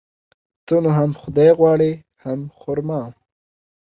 [0.65, 1.91] ته نو هم خداى غواړي
[2.23, 3.01] ،هم خر ما.